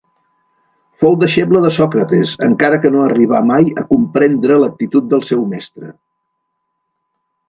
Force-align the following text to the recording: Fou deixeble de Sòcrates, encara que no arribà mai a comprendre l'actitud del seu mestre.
Fou 1.01 1.11
deixeble 1.23 1.59
de 1.65 1.69
Sòcrates, 1.75 2.31
encara 2.47 2.79
que 2.85 2.91
no 2.95 3.03
arribà 3.09 3.41
mai 3.49 3.67
a 3.81 3.83
comprendre 3.91 4.57
l'actitud 4.63 5.13
del 5.13 5.23
seu 5.29 5.45
mestre. 5.53 5.93